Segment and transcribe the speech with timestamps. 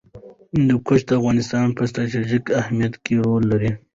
[0.53, 3.71] هندوکش د افغانستان په ستراتیژیک اهمیت کې رول لري.